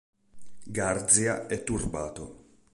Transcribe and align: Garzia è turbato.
Garzia 0.65 1.45
è 1.45 1.63
turbato. 1.63 2.45